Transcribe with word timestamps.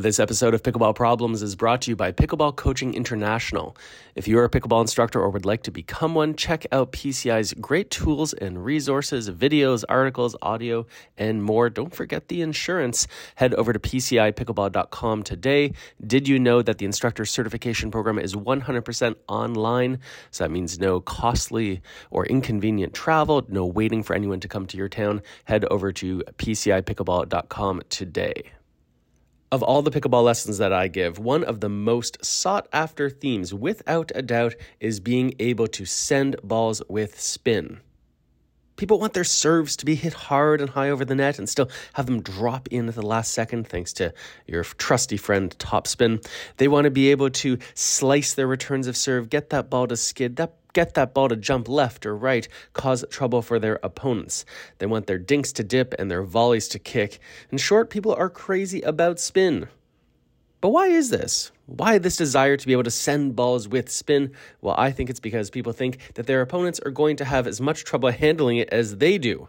This 0.00 0.18
episode 0.18 0.54
of 0.54 0.62
Pickleball 0.62 0.94
Problems 0.94 1.42
is 1.42 1.54
brought 1.54 1.82
to 1.82 1.90
you 1.90 1.96
by 1.96 2.10
Pickleball 2.10 2.56
Coaching 2.56 2.94
International. 2.94 3.76
If 4.14 4.26
you 4.26 4.38
are 4.38 4.44
a 4.44 4.48
pickleball 4.48 4.80
instructor 4.80 5.20
or 5.20 5.28
would 5.28 5.44
like 5.44 5.62
to 5.64 5.70
become 5.70 6.14
one, 6.14 6.36
check 6.36 6.64
out 6.72 6.92
PCI's 6.92 7.52
great 7.52 7.90
tools 7.90 8.32
and 8.32 8.64
resources, 8.64 9.28
videos, 9.28 9.84
articles, 9.90 10.34
audio, 10.40 10.86
and 11.18 11.44
more. 11.44 11.68
Don't 11.68 11.94
forget 11.94 12.28
the 12.28 12.40
insurance. 12.40 13.06
Head 13.34 13.52
over 13.52 13.74
to 13.74 13.78
PCIPickleball.com 13.78 15.22
today. 15.22 15.74
Did 16.06 16.26
you 16.26 16.38
know 16.38 16.62
that 16.62 16.78
the 16.78 16.86
instructor 16.86 17.26
certification 17.26 17.90
program 17.90 18.18
is 18.18 18.34
100% 18.34 19.16
online? 19.28 19.98
So 20.30 20.44
that 20.44 20.50
means 20.50 20.78
no 20.78 21.02
costly 21.02 21.82
or 22.10 22.24
inconvenient 22.24 22.94
travel, 22.94 23.44
no 23.48 23.66
waiting 23.66 24.02
for 24.02 24.16
anyone 24.16 24.40
to 24.40 24.48
come 24.48 24.64
to 24.68 24.78
your 24.78 24.88
town. 24.88 25.20
Head 25.44 25.66
over 25.66 25.92
to 25.92 26.22
PCIPickleball.com 26.38 27.82
today. 27.90 28.52
Of 29.52 29.64
all 29.64 29.82
the 29.82 29.90
pickleball 29.90 30.22
lessons 30.22 30.58
that 30.58 30.72
I 30.72 30.86
give, 30.86 31.18
one 31.18 31.42
of 31.42 31.58
the 31.58 31.68
most 31.68 32.24
sought 32.24 32.68
after 32.72 33.10
themes, 33.10 33.52
without 33.52 34.12
a 34.14 34.22
doubt, 34.22 34.54
is 34.78 35.00
being 35.00 35.34
able 35.40 35.66
to 35.66 35.84
send 35.84 36.36
balls 36.44 36.80
with 36.88 37.20
spin. 37.20 37.80
People 38.80 38.98
want 38.98 39.12
their 39.12 39.24
serves 39.24 39.76
to 39.76 39.84
be 39.84 39.94
hit 39.94 40.14
hard 40.14 40.62
and 40.62 40.70
high 40.70 40.88
over 40.88 41.04
the 41.04 41.14
net 41.14 41.38
and 41.38 41.46
still 41.46 41.68
have 41.92 42.06
them 42.06 42.22
drop 42.22 42.66
in 42.70 42.88
at 42.88 42.94
the 42.94 43.04
last 43.04 43.34
second, 43.34 43.68
thanks 43.68 43.92
to 43.92 44.14
your 44.46 44.64
trusty 44.64 45.18
friend 45.18 45.54
Topspin. 45.58 46.26
They 46.56 46.66
want 46.66 46.86
to 46.86 46.90
be 46.90 47.10
able 47.10 47.28
to 47.28 47.58
slice 47.74 48.32
their 48.32 48.46
returns 48.46 48.86
of 48.86 48.96
serve, 48.96 49.28
get 49.28 49.50
that 49.50 49.68
ball 49.68 49.86
to 49.88 49.98
skid, 49.98 50.36
that 50.36 50.54
get 50.72 50.94
that 50.94 51.12
ball 51.12 51.28
to 51.28 51.36
jump 51.36 51.68
left 51.68 52.06
or 52.06 52.16
right, 52.16 52.48
cause 52.72 53.04
trouble 53.10 53.42
for 53.42 53.58
their 53.58 53.78
opponents. 53.82 54.46
They 54.78 54.86
want 54.86 55.06
their 55.06 55.18
dinks 55.18 55.52
to 55.54 55.62
dip 55.62 55.94
and 55.98 56.10
their 56.10 56.22
volleys 56.22 56.66
to 56.68 56.78
kick. 56.78 57.18
In 57.50 57.58
short, 57.58 57.90
people 57.90 58.14
are 58.14 58.30
crazy 58.30 58.80
about 58.80 59.20
spin. 59.20 59.68
But 60.60 60.70
why 60.70 60.88
is 60.88 61.08
this? 61.08 61.52
Why 61.66 61.96
this 61.98 62.16
desire 62.16 62.56
to 62.56 62.66
be 62.66 62.72
able 62.72 62.82
to 62.84 62.90
send 62.90 63.34
balls 63.34 63.66
with 63.66 63.88
spin? 63.88 64.32
Well, 64.60 64.74
I 64.76 64.90
think 64.90 65.08
it's 65.08 65.20
because 65.20 65.48
people 65.48 65.72
think 65.72 66.12
that 66.14 66.26
their 66.26 66.42
opponents 66.42 66.80
are 66.80 66.90
going 66.90 67.16
to 67.16 67.24
have 67.24 67.46
as 67.46 67.60
much 67.60 67.84
trouble 67.84 68.10
handling 68.10 68.58
it 68.58 68.68
as 68.70 68.98
they 68.98 69.16
do. 69.16 69.48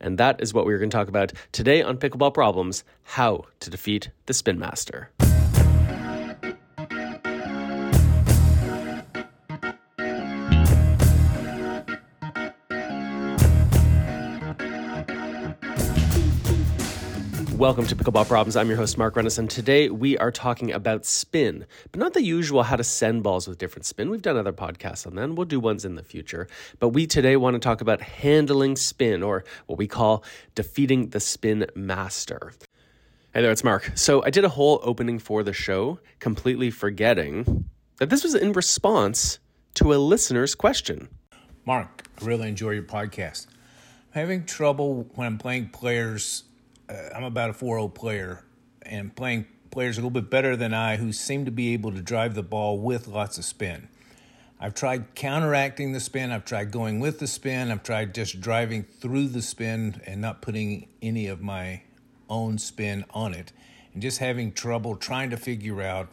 And 0.00 0.18
that 0.18 0.40
is 0.40 0.52
what 0.52 0.66
we're 0.66 0.78
going 0.78 0.90
to 0.90 0.96
talk 0.96 1.08
about 1.08 1.32
today 1.52 1.82
on 1.82 1.98
Pickleball 1.98 2.34
Problems 2.34 2.82
how 3.04 3.44
to 3.60 3.70
defeat 3.70 4.10
the 4.26 4.34
Spin 4.34 4.58
Master. 4.58 5.10
Welcome 17.58 17.88
to 17.88 17.96
Pickleball 17.96 18.28
Problems. 18.28 18.54
I'm 18.54 18.68
your 18.68 18.76
host, 18.76 18.96
Mark 18.98 19.16
Rennes, 19.16 19.36
and 19.36 19.50
today 19.50 19.90
we 19.90 20.16
are 20.16 20.30
talking 20.30 20.70
about 20.70 21.04
spin, 21.04 21.66
but 21.90 21.98
not 21.98 22.14
the 22.14 22.22
usual 22.22 22.62
how 22.62 22.76
to 22.76 22.84
send 22.84 23.24
balls 23.24 23.48
with 23.48 23.58
different 23.58 23.84
spin. 23.84 24.10
We've 24.10 24.22
done 24.22 24.36
other 24.36 24.52
podcasts 24.52 25.08
on 25.08 25.16
that, 25.16 25.24
and 25.24 25.36
we'll 25.36 25.44
do 25.44 25.58
ones 25.58 25.84
in 25.84 25.96
the 25.96 26.04
future. 26.04 26.46
But 26.78 26.90
we 26.90 27.08
today 27.08 27.36
want 27.36 27.54
to 27.54 27.58
talk 27.58 27.80
about 27.80 28.00
handling 28.00 28.76
spin, 28.76 29.24
or 29.24 29.42
what 29.66 29.76
we 29.76 29.88
call 29.88 30.22
defeating 30.54 31.08
the 31.08 31.18
spin 31.18 31.66
master. 31.74 32.52
Hey 33.34 33.42
there, 33.42 33.50
it's 33.50 33.64
Mark. 33.64 33.90
So 33.96 34.24
I 34.24 34.30
did 34.30 34.44
a 34.44 34.50
whole 34.50 34.78
opening 34.84 35.18
for 35.18 35.42
the 35.42 35.52
show, 35.52 35.98
completely 36.20 36.70
forgetting 36.70 37.68
that 37.96 38.08
this 38.08 38.22
was 38.22 38.36
in 38.36 38.52
response 38.52 39.40
to 39.74 39.92
a 39.92 39.96
listener's 39.96 40.54
question. 40.54 41.08
Mark, 41.66 42.04
I 42.22 42.24
really 42.24 42.50
enjoy 42.50 42.70
your 42.70 42.84
podcast. 42.84 43.48
I'm 44.14 44.20
having 44.20 44.44
trouble 44.44 45.08
when 45.16 45.26
I'm 45.26 45.38
playing 45.38 45.70
players 45.70 46.44
uh, 46.88 46.94
I'm 47.14 47.24
about 47.24 47.50
a 47.50 47.52
4-0 47.52 47.94
player 47.94 48.44
and 48.82 49.14
playing 49.14 49.46
players 49.70 49.98
a 49.98 50.00
little 50.00 50.10
bit 50.10 50.30
better 50.30 50.56
than 50.56 50.72
I 50.72 50.96
who 50.96 51.12
seem 51.12 51.44
to 51.44 51.50
be 51.50 51.72
able 51.74 51.92
to 51.92 52.00
drive 52.00 52.34
the 52.34 52.42
ball 52.42 52.78
with 52.78 53.06
lots 53.06 53.38
of 53.38 53.44
spin. 53.44 53.88
I've 54.60 54.74
tried 54.74 55.14
counteracting 55.14 55.92
the 55.92 56.00
spin, 56.00 56.32
I've 56.32 56.44
tried 56.44 56.72
going 56.72 56.98
with 56.98 57.20
the 57.20 57.28
spin, 57.28 57.70
I've 57.70 57.84
tried 57.84 58.12
just 58.12 58.40
driving 58.40 58.82
through 58.82 59.28
the 59.28 59.42
spin 59.42 60.00
and 60.04 60.20
not 60.20 60.42
putting 60.42 60.88
any 61.00 61.28
of 61.28 61.40
my 61.40 61.82
own 62.28 62.58
spin 62.58 63.04
on 63.10 63.34
it, 63.34 63.52
and 63.92 64.02
just 64.02 64.18
having 64.18 64.52
trouble 64.52 64.96
trying 64.96 65.30
to 65.30 65.36
figure 65.36 65.80
out 65.80 66.08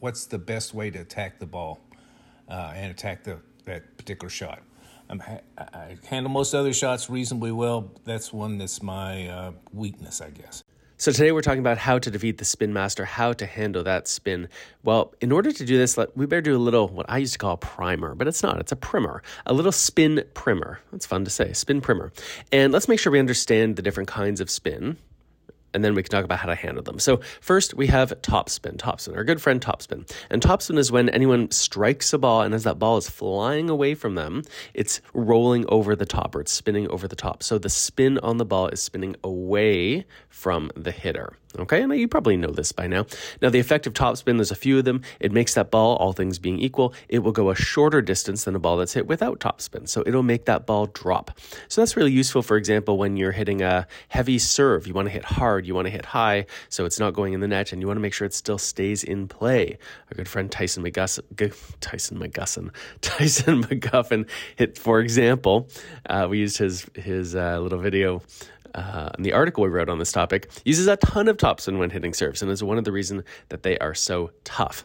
what's 0.00 0.26
the 0.26 0.38
best 0.38 0.74
way 0.74 0.90
to 0.90 0.98
attack 0.98 1.38
the 1.38 1.46
ball 1.46 1.80
uh, 2.48 2.72
and 2.74 2.90
attack 2.90 3.22
the, 3.22 3.38
that 3.64 3.96
particular 3.96 4.28
shot. 4.28 4.60
I'm, 5.14 5.22
i 5.58 5.96
handle 6.06 6.30
most 6.30 6.54
other 6.54 6.72
shots 6.72 7.08
reasonably 7.08 7.52
well. 7.52 7.90
That's 8.04 8.32
one 8.32 8.58
that's 8.58 8.82
my 8.82 9.28
uh, 9.28 9.52
weakness, 9.72 10.20
I 10.20 10.30
guess. 10.30 10.64
So 10.96 11.12
today 11.12 11.32
we're 11.32 11.42
talking 11.42 11.60
about 11.60 11.78
how 11.78 11.98
to 11.98 12.10
defeat 12.10 12.38
the 12.38 12.44
spin 12.44 12.72
master, 12.72 13.04
how 13.04 13.32
to 13.34 13.46
handle 13.46 13.82
that 13.84 14.08
spin. 14.08 14.48
Well, 14.84 15.12
in 15.20 15.32
order 15.32 15.52
to 15.52 15.64
do 15.64 15.76
this, 15.76 15.98
we 16.14 16.26
better 16.26 16.40
do 16.40 16.56
a 16.56 16.58
little 16.58 16.88
what 16.88 17.06
I 17.08 17.18
used 17.18 17.34
to 17.34 17.38
call 17.38 17.54
a 17.54 17.56
primer, 17.58 18.14
but 18.14 18.26
it's 18.26 18.42
not. 18.42 18.58
It's 18.58 18.72
a 18.72 18.76
primer, 18.76 19.22
a 19.46 19.52
little 19.52 19.72
spin 19.72 20.24
primer. 20.34 20.80
That's 20.92 21.06
fun 21.06 21.24
to 21.24 21.30
say, 21.30 21.52
spin 21.52 21.80
primer. 21.80 22.12
And 22.50 22.72
let's 22.72 22.88
make 22.88 22.98
sure 22.98 23.12
we 23.12 23.18
understand 23.18 23.76
the 23.76 23.82
different 23.82 24.08
kinds 24.08 24.40
of 24.40 24.48
spin 24.50 24.96
and 25.74 25.84
then 25.84 25.94
we 25.94 26.02
can 26.02 26.10
talk 26.10 26.24
about 26.24 26.38
how 26.38 26.46
to 26.46 26.54
handle 26.54 26.82
them. 26.82 26.98
So 26.98 27.20
first 27.40 27.74
we 27.74 27.86
have 27.88 28.10
topspin, 28.22 28.76
topspin, 28.76 29.16
our 29.16 29.24
good 29.24 29.42
friend 29.42 29.60
topspin. 29.60 30.10
And 30.30 30.40
topspin 30.40 30.78
is 30.78 30.90
when 30.90 31.08
anyone 31.10 31.50
strikes 31.50 32.12
a 32.12 32.18
ball 32.18 32.42
and 32.42 32.54
as 32.54 32.64
that 32.64 32.78
ball 32.78 32.96
is 32.96 33.08
flying 33.08 33.68
away 33.68 33.94
from 33.94 34.14
them, 34.14 34.42
it's 34.72 35.00
rolling 35.12 35.64
over 35.68 35.96
the 35.96 36.06
top 36.06 36.34
or 36.34 36.40
it's 36.40 36.52
spinning 36.52 36.88
over 36.88 37.08
the 37.08 37.16
top. 37.16 37.42
So 37.42 37.58
the 37.58 37.68
spin 37.68 38.18
on 38.18 38.38
the 38.38 38.44
ball 38.44 38.68
is 38.68 38.82
spinning 38.82 39.16
away 39.22 40.06
from 40.28 40.70
the 40.76 40.92
hitter. 40.92 41.36
Okay, 41.56 41.82
and 41.82 41.94
you 41.96 42.08
probably 42.08 42.36
know 42.36 42.50
this 42.50 42.72
by 42.72 42.88
now. 42.88 43.06
Now, 43.40 43.48
the 43.48 43.60
effective 43.60 43.92
topspin, 43.92 44.36
there's 44.36 44.50
a 44.50 44.56
few 44.56 44.78
of 44.78 44.84
them. 44.84 45.02
It 45.20 45.30
makes 45.30 45.54
that 45.54 45.70
ball, 45.70 45.96
all 45.96 46.12
things 46.12 46.38
being 46.40 46.58
equal, 46.58 46.92
it 47.08 47.20
will 47.20 47.32
go 47.32 47.50
a 47.50 47.54
shorter 47.54 48.02
distance 48.02 48.44
than 48.44 48.56
a 48.56 48.58
ball 48.58 48.76
that's 48.76 48.94
hit 48.94 49.06
without 49.06 49.38
topspin. 49.38 49.88
So 49.88 50.02
it'll 50.04 50.24
make 50.24 50.46
that 50.46 50.66
ball 50.66 50.86
drop. 50.86 51.30
So 51.68 51.80
that's 51.80 51.96
really 51.96 52.10
useful, 52.10 52.42
for 52.42 52.56
example, 52.56 52.98
when 52.98 53.16
you're 53.16 53.32
hitting 53.32 53.62
a 53.62 53.86
heavy 54.08 54.38
serve. 54.38 54.88
You 54.88 54.94
want 54.94 55.06
to 55.06 55.12
hit 55.12 55.24
hard, 55.24 55.66
you 55.66 55.74
want 55.74 55.86
to 55.86 55.90
hit 55.90 56.06
high, 56.06 56.46
so 56.68 56.84
it's 56.84 56.98
not 56.98 57.14
going 57.14 57.34
in 57.34 57.40
the 57.40 57.48
net, 57.48 57.72
and 57.72 57.80
you 57.80 57.86
want 57.86 57.98
to 57.98 58.02
make 58.02 58.14
sure 58.14 58.26
it 58.26 58.34
still 58.34 58.58
stays 58.58 59.04
in 59.04 59.28
play. 59.28 59.78
Our 60.10 60.16
good 60.16 60.28
friend 60.28 60.50
Tyson 60.50 60.82
McGussin, 60.82 61.22
Tyson 61.80 62.18
McGussin, 62.18 62.70
Tyson 63.00 63.62
McGuffin 63.62 64.28
hit, 64.56 64.76
for 64.76 64.98
example, 65.00 65.68
uh, 66.08 66.26
we 66.28 66.38
used 66.38 66.58
his, 66.58 66.86
his 66.94 67.36
uh, 67.36 67.60
little 67.60 67.78
video 67.78 68.22
uh, 68.74 69.10
the 69.18 69.32
article 69.32 69.62
we 69.64 69.70
wrote 69.70 69.88
on 69.88 69.98
this 69.98 70.12
topic 70.12 70.50
uses 70.64 70.86
a 70.86 70.96
ton 70.96 71.28
of 71.28 71.36
topspin 71.36 71.78
when 71.78 71.90
hitting 71.90 72.12
serves, 72.12 72.42
and 72.42 72.50
is 72.50 72.62
one 72.62 72.78
of 72.78 72.84
the 72.84 72.92
reasons 72.92 73.22
that 73.48 73.62
they 73.62 73.78
are 73.78 73.94
so 73.94 74.30
tough. 74.44 74.84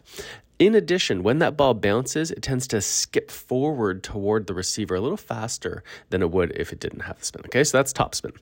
In 0.60 0.74
addition, 0.74 1.22
when 1.22 1.38
that 1.38 1.56
ball 1.56 1.72
bounces, 1.72 2.30
it 2.30 2.42
tends 2.42 2.66
to 2.68 2.82
skip 2.82 3.30
forward 3.30 4.02
toward 4.02 4.46
the 4.46 4.52
receiver 4.52 4.94
a 4.94 5.00
little 5.00 5.16
faster 5.16 5.82
than 6.10 6.20
it 6.20 6.30
would 6.30 6.52
if 6.54 6.70
it 6.70 6.78
didn't 6.78 7.00
have 7.00 7.18
the 7.18 7.24
spin. 7.24 7.40
Okay, 7.46 7.64
so 7.64 7.78
that's 7.78 7.94
topspin. 7.94 8.36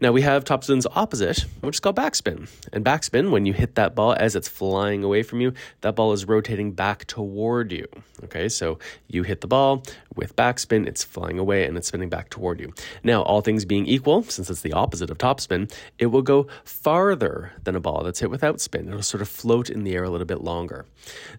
Now 0.00 0.12
we 0.12 0.22
have 0.22 0.44
topspin's 0.44 0.86
opposite, 0.94 1.44
which 1.62 1.74
is 1.74 1.80
called 1.80 1.96
backspin. 1.96 2.48
And 2.72 2.84
backspin, 2.84 3.32
when 3.32 3.44
you 3.44 3.52
hit 3.52 3.74
that 3.74 3.96
ball 3.96 4.12
as 4.12 4.36
it's 4.36 4.46
flying 4.46 5.02
away 5.02 5.24
from 5.24 5.40
you, 5.40 5.52
that 5.80 5.96
ball 5.96 6.12
is 6.12 6.26
rotating 6.26 6.70
back 6.70 7.08
toward 7.08 7.72
you. 7.72 7.88
Okay, 8.22 8.48
so 8.48 8.78
you 9.08 9.24
hit 9.24 9.40
the 9.40 9.48
ball 9.48 9.82
with 10.14 10.36
backspin, 10.36 10.86
it's 10.86 11.02
flying 11.02 11.40
away 11.40 11.66
and 11.66 11.76
it's 11.76 11.88
spinning 11.88 12.08
back 12.08 12.30
toward 12.30 12.60
you. 12.60 12.72
Now, 13.02 13.22
all 13.22 13.40
things 13.40 13.64
being 13.64 13.86
equal, 13.86 14.22
since 14.22 14.48
it's 14.48 14.60
the 14.60 14.72
opposite 14.72 15.10
of 15.10 15.18
topspin, 15.18 15.74
it 15.98 16.06
will 16.06 16.22
go 16.22 16.46
farther 16.62 17.50
than 17.64 17.74
a 17.74 17.80
ball 17.80 18.04
that's 18.04 18.20
hit 18.20 18.30
without 18.30 18.60
spin. 18.60 18.86
It'll 18.86 19.02
sort 19.02 19.22
of 19.22 19.28
float 19.28 19.68
in 19.68 19.82
the 19.82 19.94
air 19.96 20.04
a 20.04 20.10
little 20.10 20.24
bit 20.24 20.40
longer. 20.40 20.86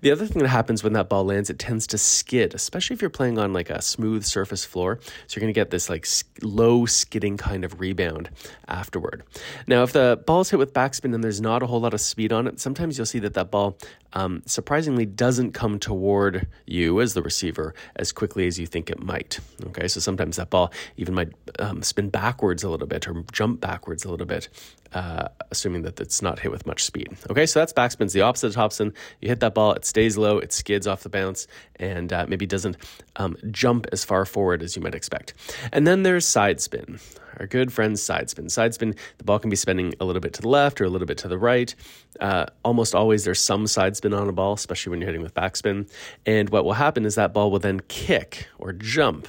The 0.01 0.11
other 0.11 0.24
thing 0.27 0.41
that 0.41 0.49
happens 0.49 0.83
when 0.83 0.93
that 0.93 1.09
ball 1.09 1.25
lands, 1.25 1.49
it 1.49 1.59
tends 1.59 1.87
to 1.87 1.97
skid, 1.97 2.53
especially 2.53 2.95
if 2.95 3.01
you're 3.01 3.09
playing 3.09 3.37
on 3.37 3.53
like 3.53 3.69
a 3.69 3.81
smooth 3.81 4.23
surface 4.23 4.65
floor. 4.65 4.99
So 5.27 5.35
you're 5.35 5.41
going 5.41 5.53
to 5.53 5.59
get 5.59 5.69
this 5.69 5.89
like 5.89 6.07
low 6.41 6.85
skidding 6.85 7.37
kind 7.37 7.63
of 7.63 7.79
rebound 7.79 8.29
afterward. 8.67 9.23
Now, 9.67 9.83
if 9.83 9.93
the 9.93 10.21
ball's 10.25 10.49
hit 10.49 10.59
with 10.59 10.73
backspin 10.73 11.13
and 11.13 11.23
there's 11.23 11.41
not 11.41 11.63
a 11.63 11.67
whole 11.67 11.79
lot 11.79 11.93
of 11.93 12.01
speed 12.01 12.31
on 12.31 12.47
it, 12.47 12.59
sometimes 12.59 12.97
you'll 12.97 13.05
see 13.05 13.19
that 13.19 13.33
that 13.33 13.51
ball 13.51 13.77
um, 14.15 14.41
surprisingly 14.45 15.05
doesn't 15.05 15.51
come 15.51 15.77
toward 15.77 16.47
you 16.65 17.01
as 17.01 17.13
the 17.13 17.21
receiver 17.21 17.75
as 17.97 18.11
quickly 18.11 18.47
as 18.47 18.57
you 18.57 18.65
think 18.65 18.89
it 18.89 19.03
might. 19.03 19.39
Okay, 19.67 19.87
so 19.87 19.99
sometimes 19.99 20.37
that 20.37 20.49
ball 20.49 20.71
even 20.97 21.13
might 21.13 21.33
um, 21.59 21.83
spin 21.83 22.09
backwards 22.09 22.63
a 22.63 22.69
little 22.69 22.87
bit 22.87 23.07
or 23.07 23.23
jump 23.33 23.59
backwards 23.59 24.05
a 24.05 24.09
little 24.09 24.25
bit, 24.25 24.47
uh, 24.93 25.27
assuming 25.51 25.81
that 25.81 25.99
it's 25.99 26.21
not 26.21 26.39
hit 26.39 26.49
with 26.49 26.65
much 26.65 26.83
speed. 26.83 27.09
Okay, 27.29 27.45
so 27.45 27.59
that's 27.59 27.73
backspin's 27.73 28.13
the 28.13 28.21
opposite 28.21 28.47
of 28.47 28.55
topspin. 28.55 28.93
You 29.21 29.27
hit 29.27 29.41
that 29.41 29.53
ball, 29.53 29.73
it 29.73 29.83
stays 29.83 30.14
low, 30.17 30.39
it 30.39 30.53
skids 30.53 30.87
off 30.87 31.03
the 31.03 31.09
bounce, 31.09 31.47
and 31.77 32.11
uh, 32.11 32.25
maybe 32.27 32.45
doesn't 32.45 32.77
um, 33.15 33.35
jump 33.51 33.87
as 33.91 34.03
far 34.03 34.25
forward 34.25 34.61
as 34.63 34.75
you 34.75 34.81
might 34.81 34.95
expect. 34.95 35.33
And 35.71 35.85
then 35.85 36.03
there's 36.03 36.27
side 36.27 36.61
spin 36.61 36.99
our 37.39 37.47
good 37.47 37.71
friend 37.71 37.97
side 37.99 38.29
spin. 38.29 38.49
Side 38.49 38.73
spin, 38.73 38.95
the 39.17 39.23
ball 39.23 39.39
can 39.39 39.49
be 39.49 39.55
spinning 39.55 39.93
a 39.99 40.05
little 40.05 40.19
bit 40.19 40.33
to 40.33 40.41
the 40.41 40.49
left 40.49 40.79
or 40.79 40.85
a 40.85 40.89
little 40.89 41.07
bit 41.07 41.17
to 41.19 41.27
the 41.27 41.37
right. 41.37 41.73
Uh, 42.19 42.45
almost 42.63 42.95
always 42.95 43.23
there's 43.25 43.41
some 43.41 43.67
side 43.67 43.97
spin 43.97 44.13
on 44.13 44.29
a 44.29 44.31
ball, 44.31 44.53
especially 44.53 44.91
when 44.91 45.01
you're 45.01 45.07
hitting 45.07 45.21
with 45.21 45.33
backspin. 45.33 45.89
And 46.25 46.49
what 46.49 46.65
will 46.65 46.73
happen 46.73 47.05
is 47.05 47.15
that 47.15 47.33
ball 47.33 47.51
will 47.51 47.59
then 47.59 47.81
kick 47.87 48.47
or 48.57 48.73
jump 48.73 49.27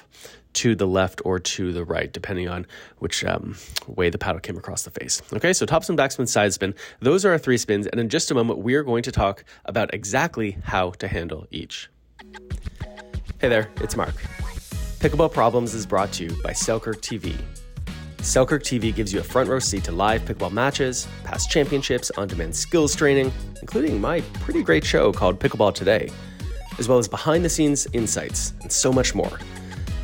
to 0.56 0.74
the 0.74 0.86
left 0.86 1.20
or 1.24 1.38
to 1.38 1.72
the 1.72 1.84
right, 1.84 2.12
depending 2.12 2.48
on 2.48 2.66
which 2.98 3.24
um, 3.24 3.56
way 3.86 4.08
the 4.10 4.18
paddle 4.18 4.40
came 4.40 4.56
across 4.56 4.82
the 4.82 4.90
face. 4.90 5.22
Okay, 5.32 5.52
so 5.52 5.66
topspin, 5.66 5.96
backspin, 5.96 6.26
side 6.26 6.52
spin, 6.52 6.74
those 7.00 7.24
are 7.24 7.32
our 7.32 7.38
three 7.38 7.58
spins. 7.58 7.86
And 7.86 8.00
in 8.00 8.08
just 8.08 8.30
a 8.30 8.34
moment, 8.34 8.60
we 8.60 8.74
are 8.74 8.82
going 8.82 9.02
to 9.02 9.12
talk 9.12 9.44
about 9.66 9.92
exactly 9.92 10.58
how 10.64 10.90
to 10.92 11.08
handle 11.08 11.46
each. 11.50 11.90
Hey 13.38 13.48
there, 13.48 13.70
it's 13.82 13.96
Mark. 13.96 14.14
Pickleball 14.98 15.32
Problems 15.32 15.74
is 15.74 15.84
brought 15.84 16.10
to 16.12 16.24
you 16.24 16.42
by 16.42 16.52
Selkirk 16.52 17.02
TV. 17.02 17.36
Selkirk 18.22 18.62
TV 18.62 18.94
gives 18.94 19.12
you 19.12 19.20
a 19.20 19.22
front 19.22 19.50
row 19.50 19.58
seat 19.58 19.84
to 19.84 19.92
live 19.92 20.22
pickleball 20.22 20.52
matches, 20.52 21.06
past 21.22 21.50
championships, 21.50 22.10
on 22.12 22.28
demand 22.28 22.56
skills 22.56 22.96
training, 22.96 23.30
including 23.60 24.00
my 24.00 24.22
pretty 24.40 24.62
great 24.62 24.84
show 24.84 25.12
called 25.12 25.38
Pickleball 25.38 25.74
Today, 25.74 26.08
as 26.78 26.88
well 26.88 26.98
as 26.98 27.06
behind 27.06 27.44
the 27.44 27.48
scenes 27.50 27.86
insights, 27.92 28.54
and 28.62 28.72
so 28.72 28.90
much 28.90 29.14
more. 29.14 29.38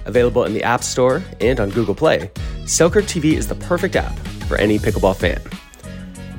Available 0.07 0.45
in 0.45 0.55
the 0.55 0.63
App 0.63 0.83
Store 0.83 1.23
and 1.41 1.61
on 1.61 1.71
Google 1.71 1.95
Play, 1.95 2.31
Selkirk 2.67 3.05
TV 3.05 3.35
is 3.35 3.49
the 3.49 3.55
perfect 3.57 3.97
app 3.97 4.17
for 4.49 4.57
any 4.57 4.79
pickleball 4.79 5.17
fan. 5.17 5.41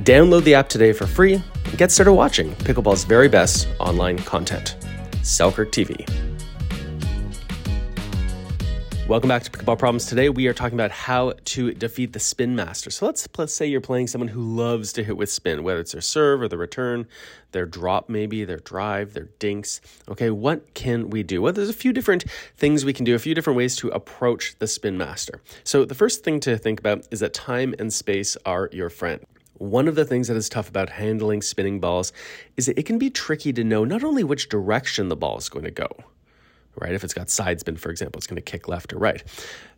Download 0.03 0.43
the 0.43 0.53
app 0.53 0.69
today 0.69 0.93
for 0.93 1.07
free 1.07 1.35
and 1.65 1.77
get 1.77 1.91
started 1.91 2.13
watching 2.13 2.51
pickleball's 2.55 3.03
very 3.03 3.27
best 3.27 3.67
online 3.79 4.19
content. 4.19 4.75
Selkirk 5.21 5.71
TV. 5.71 6.22
Welcome 9.09 9.27
back 9.27 9.43
to 9.43 9.51
Pickleball 9.51 9.77
Problems. 9.77 10.05
Today 10.05 10.29
we 10.29 10.47
are 10.47 10.53
talking 10.53 10.77
about 10.77 10.91
how 10.91 11.33
to 11.43 11.73
defeat 11.73 12.13
the 12.13 12.21
spin 12.21 12.55
master. 12.55 12.89
So 12.89 13.05
let's 13.05 13.27
let's 13.37 13.53
say 13.53 13.67
you're 13.67 13.81
playing 13.81 14.07
someone 14.07 14.29
who 14.29 14.41
loves 14.41 14.93
to 14.93 15.03
hit 15.03 15.17
with 15.17 15.29
spin, 15.29 15.61
whether 15.61 15.81
it's 15.81 15.91
their 15.91 15.99
serve 15.99 16.41
or 16.41 16.47
the 16.47 16.57
return, 16.57 17.05
their 17.51 17.65
drop 17.65 18.07
maybe, 18.07 18.45
their 18.45 18.59
drive, 18.59 19.13
their 19.13 19.27
dinks. 19.39 19.81
Okay, 20.07 20.29
what 20.29 20.73
can 20.73 21.09
we 21.09 21.21
do? 21.21 21.41
Well, 21.41 21.51
there's 21.51 21.67
a 21.67 21.73
few 21.73 21.91
different 21.91 22.23
things 22.55 22.85
we 22.85 22.93
can 22.93 23.03
do, 23.03 23.13
a 23.13 23.19
few 23.19 23.35
different 23.35 23.57
ways 23.57 23.75
to 23.75 23.89
approach 23.89 24.55
the 24.59 24.67
spin 24.67 24.97
master. 24.97 25.41
So 25.65 25.83
the 25.83 25.95
first 25.95 26.23
thing 26.23 26.39
to 26.39 26.57
think 26.57 26.79
about 26.79 27.05
is 27.11 27.19
that 27.19 27.33
time 27.33 27.75
and 27.79 27.91
space 27.91 28.37
are 28.45 28.69
your 28.71 28.89
friend. 28.89 29.19
One 29.55 29.89
of 29.89 29.95
the 29.95 30.05
things 30.05 30.29
that 30.29 30.37
is 30.37 30.47
tough 30.47 30.69
about 30.69 30.89
handling 30.89 31.41
spinning 31.41 31.81
balls 31.81 32.13
is 32.55 32.67
that 32.67 32.79
it 32.79 32.85
can 32.85 32.99
be 32.99 33.09
tricky 33.09 33.51
to 33.51 33.65
know 33.65 33.83
not 33.83 34.05
only 34.05 34.23
which 34.23 34.47
direction 34.47 35.09
the 35.09 35.17
ball 35.17 35.37
is 35.37 35.49
going 35.49 35.65
to 35.65 35.71
go, 35.71 35.89
right? 36.75 36.93
If 36.93 37.03
it's 37.03 37.13
got 37.13 37.29
side 37.29 37.59
spin, 37.59 37.77
for 37.77 37.89
example, 37.89 38.17
it's 38.17 38.27
going 38.27 38.35
to 38.35 38.41
kick 38.41 38.67
left 38.67 38.93
or 38.93 38.97
right. 38.97 39.23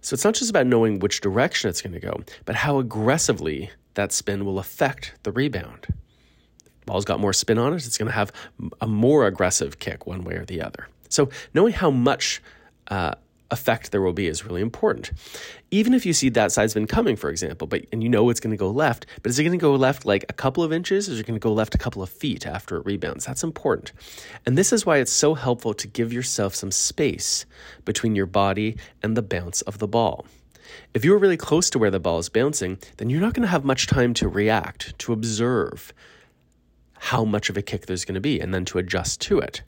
So 0.01 0.13
it's 0.13 0.23
not 0.23 0.35
just 0.35 0.49
about 0.49 0.67
knowing 0.67 0.99
which 0.99 1.21
direction 1.21 1.69
it's 1.69 1.81
going 1.81 1.93
to 1.93 1.99
go, 1.99 2.21
but 2.45 2.55
how 2.55 2.79
aggressively 2.79 3.71
that 3.95 4.11
spin 4.11 4.45
will 4.45 4.59
affect 4.59 5.13
the 5.23 5.31
rebound. 5.31 5.87
Ball's 6.85 7.05
got 7.05 7.19
more 7.19 7.33
spin 7.33 7.57
on 7.57 7.73
it, 7.73 7.85
it's 7.85 7.97
going 7.97 8.09
to 8.09 8.15
have 8.15 8.31
a 8.79 8.87
more 8.87 9.25
aggressive 9.25 9.79
kick 9.79 10.05
one 10.05 10.23
way 10.23 10.35
or 10.35 10.45
the 10.45 10.61
other. 10.61 10.87
So 11.09 11.29
knowing 11.53 11.73
how 11.73 11.89
much 11.89 12.41
uh, 12.87 13.15
effect 13.51 13.91
there 13.91 14.01
will 14.01 14.13
be 14.13 14.27
is 14.27 14.45
really 14.45 14.61
important. 14.61 15.11
Even 15.71 15.93
if 15.93 16.05
you 16.05 16.13
see 16.13 16.29
that 16.29 16.51
side 16.51 16.71
spin 16.71 16.87
coming, 16.87 17.15
for 17.15 17.29
example, 17.29 17.67
but 17.67 17.85
and 17.91 18.01
you 18.03 18.09
know 18.09 18.29
it's 18.29 18.39
going 18.39 18.51
to 18.51 18.57
go 18.57 18.69
left, 18.69 19.05
but 19.21 19.29
is 19.29 19.39
it 19.39 19.43
going 19.43 19.57
to 19.57 19.61
go 19.61 19.75
left 19.75 20.05
like 20.05 20.25
a 20.29 20.33
couple 20.33 20.63
of 20.63 20.73
inches, 20.73 21.09
or 21.09 21.13
is 21.13 21.19
it 21.19 21.25
going 21.25 21.39
to 21.39 21.43
go 21.43 21.53
left 21.53 21.75
a 21.75 21.79
couple 21.79 22.01
of 22.01 22.09
feet 22.09 22.45
after 22.45 22.77
it 22.77 22.85
rebounds? 22.85 23.25
That's 23.25 23.43
important. 23.43 23.91
And 24.45 24.57
this 24.57 24.73
is 24.73 24.85
why 24.85 24.97
it's 24.97 25.11
so 25.11 25.33
helpful 25.33 25.73
to 25.75 25.87
give 25.87 26.13
yourself 26.13 26.55
some 26.55 26.71
space 26.71 27.45
between 27.83 28.15
your 28.15 28.25
body 28.25 28.77
and 29.03 29.15
the 29.15 29.21
bounce 29.21 29.61
of 29.63 29.79
the 29.79 29.87
ball. 29.87 30.25
If 30.93 31.05
you're 31.05 31.19
really 31.19 31.37
close 31.37 31.69
to 31.71 31.79
where 31.79 31.91
the 31.91 31.99
ball 31.99 32.19
is 32.19 32.29
bouncing, 32.29 32.79
then 32.97 33.09
you're 33.09 33.21
not 33.21 33.33
going 33.33 33.43
to 33.43 33.51
have 33.51 33.65
much 33.65 33.87
time 33.87 34.13
to 34.15 34.27
react, 34.27 34.97
to 34.99 35.13
observe 35.13 35.93
how 36.97 37.23
much 37.23 37.49
of 37.49 37.57
a 37.57 37.61
kick 37.61 37.85
there's 37.85 38.05
going 38.05 38.15
to 38.15 38.21
be, 38.21 38.39
and 38.39 38.53
then 38.53 38.65
to 38.65 38.79
adjust 38.79 39.21
to 39.21 39.39
it. 39.39 39.61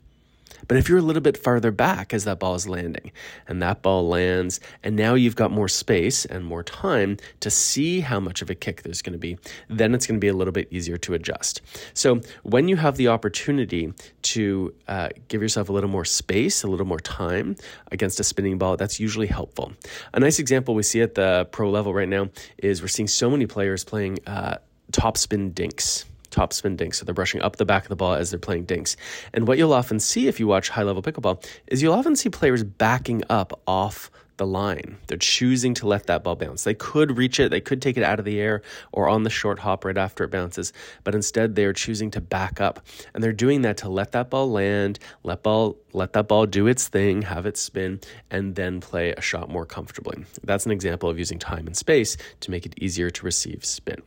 But 0.66 0.76
if 0.76 0.88
you're 0.88 0.98
a 0.98 1.02
little 1.02 1.22
bit 1.22 1.36
farther 1.36 1.70
back 1.70 2.12
as 2.12 2.24
that 2.24 2.38
ball 2.38 2.54
is 2.54 2.68
landing 2.68 3.12
and 3.46 3.62
that 3.62 3.82
ball 3.82 4.08
lands, 4.08 4.60
and 4.82 4.96
now 4.96 5.14
you've 5.14 5.36
got 5.36 5.50
more 5.50 5.68
space 5.68 6.24
and 6.24 6.44
more 6.44 6.62
time 6.62 7.16
to 7.40 7.50
see 7.50 8.00
how 8.00 8.20
much 8.20 8.42
of 8.42 8.50
a 8.50 8.54
kick 8.54 8.82
there's 8.82 9.02
going 9.02 9.12
to 9.12 9.18
be, 9.18 9.38
then 9.68 9.94
it's 9.94 10.06
going 10.06 10.16
to 10.16 10.20
be 10.20 10.28
a 10.28 10.34
little 10.34 10.52
bit 10.52 10.68
easier 10.70 10.96
to 10.98 11.14
adjust. 11.14 11.60
So 11.94 12.20
when 12.42 12.68
you 12.68 12.76
have 12.76 12.96
the 12.96 13.08
opportunity 13.08 13.92
to 14.22 14.74
uh, 14.88 15.08
give 15.28 15.42
yourself 15.42 15.68
a 15.68 15.72
little 15.72 15.90
more 15.90 16.04
space, 16.04 16.62
a 16.62 16.66
little 16.66 16.86
more 16.86 17.00
time 17.00 17.56
against 17.92 18.20
a 18.20 18.24
spinning 18.24 18.58
ball, 18.58 18.76
that's 18.76 18.98
usually 18.98 19.26
helpful. 19.26 19.72
A 20.12 20.20
nice 20.20 20.38
example 20.38 20.74
we 20.74 20.82
see 20.82 21.00
at 21.00 21.14
the 21.14 21.48
pro 21.52 21.70
level 21.70 21.94
right 21.94 22.08
now 22.08 22.30
is 22.58 22.82
we're 22.82 22.88
seeing 22.88 23.08
so 23.08 23.30
many 23.30 23.46
players 23.46 23.84
playing 23.84 24.18
uh, 24.26 24.56
top 24.92 25.16
spin 25.16 25.52
dinks 25.52 26.04
top 26.30 26.52
spin 26.52 26.76
dinks. 26.76 26.98
So 26.98 27.04
they're 27.04 27.14
brushing 27.14 27.42
up 27.42 27.56
the 27.56 27.64
back 27.64 27.84
of 27.84 27.88
the 27.88 27.96
ball 27.96 28.14
as 28.14 28.30
they're 28.30 28.38
playing 28.38 28.64
dinks. 28.64 28.96
And 29.32 29.46
what 29.46 29.58
you'll 29.58 29.72
often 29.72 30.00
see 30.00 30.28
if 30.28 30.40
you 30.40 30.46
watch 30.46 30.68
high 30.68 30.82
level 30.82 31.02
pickleball 31.02 31.44
is 31.66 31.82
you'll 31.82 31.94
often 31.94 32.16
see 32.16 32.28
players 32.28 32.64
backing 32.64 33.22
up 33.28 33.60
off 33.66 34.10
the 34.38 34.46
line. 34.46 34.96
They're 35.08 35.18
choosing 35.18 35.74
to 35.74 35.86
let 35.86 36.06
that 36.06 36.24
ball 36.24 36.36
bounce. 36.36 36.64
They 36.64 36.74
could 36.74 37.18
reach 37.18 37.38
it, 37.38 37.50
they 37.50 37.60
could 37.60 37.82
take 37.82 37.96
it 37.96 38.02
out 38.02 38.18
of 38.18 38.24
the 38.24 38.40
air 38.40 38.62
or 38.92 39.08
on 39.08 39.24
the 39.24 39.30
short 39.30 39.58
hop 39.58 39.84
right 39.84 39.98
after 39.98 40.24
it 40.24 40.30
bounces, 40.30 40.72
but 41.04 41.14
instead 41.14 41.54
they're 41.54 41.72
choosing 41.72 42.10
to 42.12 42.20
back 42.20 42.60
up. 42.60 42.80
And 43.12 43.22
they're 43.22 43.32
doing 43.32 43.62
that 43.62 43.76
to 43.78 43.88
let 43.88 44.12
that 44.12 44.30
ball 44.30 44.50
land, 44.50 44.98
let 45.24 45.42
ball 45.42 45.76
let 45.92 46.12
that 46.14 46.28
ball 46.28 46.46
do 46.46 46.66
its 46.66 46.88
thing, 46.88 47.22
have 47.22 47.44
it 47.46 47.56
spin, 47.56 48.00
and 48.30 48.54
then 48.54 48.80
play 48.80 49.12
a 49.12 49.20
shot 49.20 49.50
more 49.50 49.66
comfortably. 49.66 50.24
That's 50.42 50.66
an 50.66 50.72
example 50.72 51.10
of 51.10 51.18
using 51.18 51.38
time 51.38 51.66
and 51.66 51.76
space 51.76 52.16
to 52.40 52.50
make 52.50 52.64
it 52.64 52.74
easier 52.78 53.10
to 53.10 53.24
receive 53.24 53.64
spin. 53.64 54.02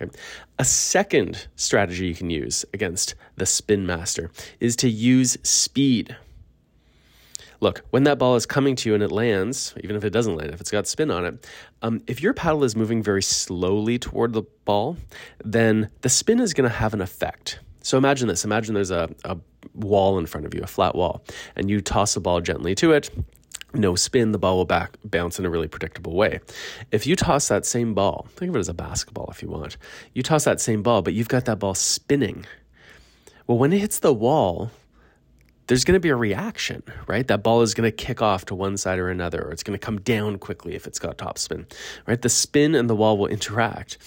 Okay. 0.00 0.10
A 0.58 0.64
second 0.64 1.48
strategy 1.56 2.06
you 2.06 2.14
can 2.14 2.30
use 2.30 2.64
against 2.74 3.14
the 3.36 3.46
spin 3.46 3.86
master 3.86 4.30
is 4.60 4.76
to 4.76 4.88
use 4.88 5.38
speed. 5.42 6.16
Look, 7.60 7.82
when 7.90 8.04
that 8.04 8.18
ball 8.18 8.36
is 8.36 8.44
coming 8.44 8.76
to 8.76 8.88
you 8.90 8.94
and 8.94 9.02
it 9.02 9.10
lands, 9.10 9.74
even 9.82 9.96
if 9.96 10.04
it 10.04 10.10
doesn't 10.10 10.36
land, 10.36 10.52
if 10.52 10.60
it's 10.60 10.70
got 10.70 10.86
spin 10.86 11.10
on 11.10 11.24
it, 11.24 11.48
um, 11.80 12.02
if 12.06 12.22
your 12.22 12.34
paddle 12.34 12.64
is 12.64 12.76
moving 12.76 13.02
very 13.02 13.22
slowly 13.22 13.98
toward 13.98 14.34
the 14.34 14.42
ball, 14.66 14.98
then 15.42 15.88
the 16.02 16.10
spin 16.10 16.40
is 16.40 16.52
going 16.52 16.68
to 16.68 16.76
have 16.76 16.92
an 16.92 17.00
effect. 17.00 17.60
So 17.82 17.96
imagine 17.96 18.28
this 18.28 18.44
imagine 18.44 18.74
there's 18.74 18.90
a, 18.90 19.08
a 19.24 19.38
wall 19.74 20.18
in 20.18 20.26
front 20.26 20.44
of 20.44 20.54
you, 20.54 20.60
a 20.62 20.66
flat 20.66 20.94
wall, 20.94 21.24
and 21.54 21.70
you 21.70 21.80
toss 21.80 22.16
a 22.16 22.20
ball 22.20 22.40
gently 22.40 22.74
to 22.74 22.92
it 22.92 23.10
no 23.78 23.94
spin, 23.94 24.32
the 24.32 24.38
ball 24.38 24.56
will 24.56 24.64
back 24.64 24.96
bounce 25.04 25.38
in 25.38 25.44
a 25.44 25.50
really 25.50 25.68
predictable 25.68 26.14
way. 26.14 26.40
If 26.90 27.06
you 27.06 27.16
toss 27.16 27.48
that 27.48 27.66
same 27.66 27.94
ball, 27.94 28.26
think 28.36 28.50
of 28.50 28.56
it 28.56 28.60
as 28.60 28.68
a 28.68 28.74
basketball 28.74 29.28
if 29.30 29.42
you 29.42 29.48
want. 29.48 29.76
You 30.14 30.22
toss 30.22 30.44
that 30.44 30.60
same 30.60 30.82
ball, 30.82 31.02
but 31.02 31.14
you've 31.14 31.28
got 31.28 31.44
that 31.46 31.58
ball 31.58 31.74
spinning. 31.74 32.46
Well, 33.46 33.58
when 33.58 33.72
it 33.72 33.78
hits 33.78 34.00
the 34.00 34.12
wall, 34.12 34.70
there's 35.66 35.84
going 35.84 35.94
to 35.94 36.00
be 36.00 36.08
a 36.08 36.16
reaction, 36.16 36.82
right? 37.06 37.26
That 37.26 37.42
ball 37.42 37.62
is 37.62 37.74
going 37.74 37.90
to 37.90 37.96
kick 37.96 38.22
off 38.22 38.44
to 38.46 38.54
one 38.54 38.76
side 38.76 38.98
or 38.98 39.08
another, 39.08 39.42
or 39.42 39.52
it's 39.52 39.62
going 39.62 39.78
to 39.78 39.84
come 39.84 40.00
down 40.00 40.38
quickly 40.38 40.74
if 40.74 40.86
it's 40.86 40.98
got 40.98 41.18
top 41.18 41.38
spin, 41.38 41.66
right? 42.06 42.20
The 42.20 42.28
spin 42.28 42.74
and 42.74 42.88
the 42.88 42.96
wall 42.96 43.18
will 43.18 43.26
interact. 43.26 43.98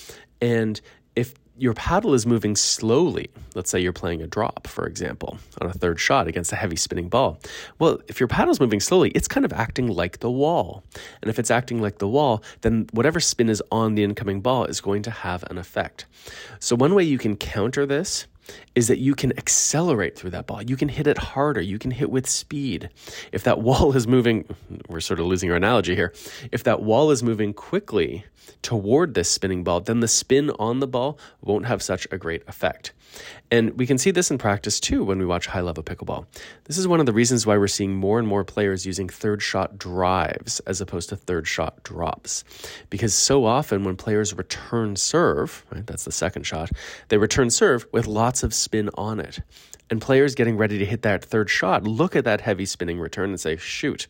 And 0.42 0.80
if 1.16 1.34
your 1.60 1.74
paddle 1.74 2.14
is 2.14 2.26
moving 2.26 2.56
slowly, 2.56 3.30
let's 3.54 3.70
say 3.70 3.80
you're 3.80 3.94
playing 3.94 4.22
a 4.22 4.28
drop, 4.28 4.68
for 4.68 4.86
example, 4.86 5.38
on 5.62 5.70
a 5.70 5.74
third 5.74 6.00
shot 6.00 6.28
against 6.28 6.52
a 6.52 6.56
heavy 6.56 6.76
spinning 6.76 7.10
ball. 7.10 7.40
Well, 7.80 8.00
if 8.08 8.20
your 8.20 8.28
paddle's 8.28 8.60
moving 8.60 8.80
slowly, 8.80 9.10
it's 9.10 9.28
kind 9.28 9.46
of 9.46 9.52
acting 9.54 9.88
like 9.88 10.20
the 10.20 10.32
wall. 10.32 10.84
And 11.22 11.30
if 11.30 11.38
it's 11.38 11.52
acting 11.52 11.82
like 11.82 11.98
the 11.98 12.08
wall, 12.08 12.44
then 12.62 12.88
whatever 12.94 13.20
spin 13.20 13.50
is 13.50 13.62
on 13.72 13.96
the 13.96 14.04
incoming 14.04 14.42
ball 14.42 14.66
is 14.66 14.80
going 14.80 15.04
to 15.04 15.12
have 15.12 15.44
an 15.50 15.58
effect. 15.58 16.06
So, 16.60 16.76
one 16.76 16.96
way 16.96 17.04
you 17.04 17.18
can 17.18 17.36
counter 17.36 17.86
this 17.86 18.28
is 18.76 18.88
that 18.88 19.00
you 19.00 19.16
can 19.16 19.38
accelerate 19.38 20.18
through 20.18 20.32
that 20.32 20.48
ball. 20.48 20.62
You 20.62 20.76
can 20.76 20.90
hit 20.90 21.08
it 21.08 21.18
harder. 21.18 21.62
You 21.62 21.80
can 21.80 21.92
hit 21.92 22.10
with 22.10 22.28
speed. 22.28 22.90
If 23.32 23.44
that 23.44 23.62
wall 23.62 23.96
is 23.96 24.08
moving, 24.08 24.46
we're 24.88 25.00
sort 25.00 25.20
of 25.20 25.26
losing 25.26 25.50
our 25.52 25.58
analogy 25.58 25.96
here. 25.96 26.14
If 26.52 26.64
that 26.64 26.82
wall 26.82 27.12
is 27.12 27.24
moving 27.24 27.54
quickly 27.54 28.26
toward 28.62 29.14
this 29.14 29.30
spinning 29.30 29.64
ball, 29.64 29.80
then 29.82 30.00
the 30.00 30.08
spin 30.08 30.52
on 30.60 30.80
the 30.80 30.88
ball 30.88 31.20
won't 31.42 31.66
have 31.66 31.82
such 31.82 32.08
a 32.12 32.18
great 32.18 32.44
effect. 32.48 32.94
And 33.52 33.78
we 33.78 33.88
can 33.88 33.98
see 33.98 34.12
this 34.12 34.30
in 34.30 34.38
practice 34.38 34.80
too 34.80 35.04
when 35.04 35.18
we 35.18 35.26
watch 35.26 35.48
high 35.48 35.62
level 35.62 35.84
pickleball. 35.84 36.26
This 36.66 36.78
is 36.78 36.88
one 36.88 37.00
of 37.00 37.08
the 37.08 37.14
reasons 37.14 37.48
why 37.48 37.58
we're 37.58 37.68
seeing 37.68 37.96
more 37.96 38.20
and 38.20 38.28
more 38.28 38.44
players 38.44 38.86
using 38.86 39.10
third 39.10 39.42
shot 39.42 39.80
drives 39.80 40.60
as 40.62 40.82
opposed 40.82 41.10
to 41.10 41.16
third 41.16 41.48
shot 41.48 41.82
drops. 41.84 42.44
Because 42.90 43.14
so 43.14 43.46
often 43.46 43.84
when 43.84 43.96
players 43.96 44.36
return 44.36 44.96
serve, 44.96 45.66
right, 45.72 45.88
that's 45.88 46.06
the 46.06 46.12
second 46.12 46.44
shot, 46.44 46.70
they 47.08 47.18
return 47.18 47.50
serve 47.50 47.88
with 47.92 48.06
lots 48.06 48.39
of 48.44 48.54
spin 48.54 48.90
on 48.96 49.20
it. 49.20 49.40
And 49.90 50.02
players 50.02 50.36
getting 50.36 50.58
ready 50.58 50.78
to 50.78 50.86
hit 50.86 51.02
that 51.02 51.26
third 51.26 51.50
shot 51.50 51.84
look 51.84 52.16
at 52.16 52.26
that 52.26 52.42
heavy 52.42 52.66
spinning 52.66 53.00
return 53.00 53.30
and 53.30 53.40
say, 53.40 53.58
shoot, 53.58 54.08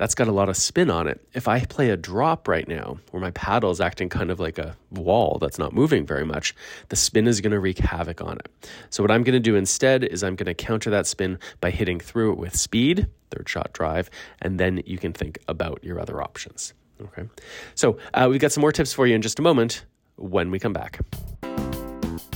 that's 0.00 0.14
got 0.14 0.28
a 0.28 0.32
lot 0.32 0.48
of 0.48 0.56
spin 0.56 0.88
on 0.88 1.06
it. 1.06 1.20
If 1.34 1.46
I 1.46 1.62
play 1.66 1.90
a 1.90 1.96
drop 1.96 2.48
right 2.48 2.66
now, 2.66 2.98
where 3.10 3.20
my 3.20 3.32
paddle 3.32 3.70
is 3.70 3.82
acting 3.82 4.08
kind 4.08 4.30
of 4.30 4.40
like 4.40 4.56
a 4.56 4.74
wall 4.90 5.36
that's 5.38 5.58
not 5.58 5.74
moving 5.74 6.06
very 6.06 6.24
much, 6.24 6.54
the 6.88 6.96
spin 6.96 7.26
is 7.26 7.42
going 7.42 7.52
to 7.52 7.60
wreak 7.60 7.76
havoc 7.76 8.22
on 8.22 8.38
it. 8.38 8.48
So, 8.88 9.02
what 9.02 9.10
I'm 9.10 9.24
going 9.24 9.34
to 9.34 9.40
do 9.40 9.56
instead 9.56 10.02
is 10.02 10.24
I'm 10.24 10.36
going 10.36 10.46
to 10.46 10.54
counter 10.54 10.88
that 10.88 11.06
spin 11.06 11.38
by 11.60 11.70
hitting 11.70 12.00
through 12.00 12.32
it 12.32 12.38
with 12.38 12.56
speed, 12.56 13.08
third 13.30 13.46
shot 13.46 13.74
drive, 13.74 14.08
and 14.40 14.58
then 14.58 14.82
you 14.86 14.96
can 14.96 15.12
think 15.12 15.38
about 15.48 15.84
your 15.84 16.00
other 16.00 16.22
options. 16.22 16.72
Okay. 17.02 17.28
So, 17.74 17.98
uh, 18.14 18.26
we've 18.30 18.40
got 18.40 18.52
some 18.52 18.62
more 18.62 18.72
tips 18.72 18.94
for 18.94 19.06
you 19.06 19.14
in 19.14 19.20
just 19.20 19.38
a 19.38 19.42
moment 19.42 19.84
when 20.16 20.50
we 20.50 20.58
come 20.58 20.72
back. 20.72 20.98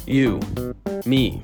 You, 0.06 0.38
me, 1.06 1.42